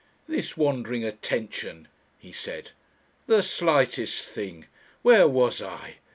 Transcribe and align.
"This 0.27 0.57
wandering 0.57 1.03
attention!" 1.03 1.87
he 2.17 2.31
said. 2.31 2.71
"The 3.27 3.43
slightest 3.43 4.27
thing! 4.29 4.65
Where 5.03 5.27
was 5.27 5.61
I? 5.61 5.97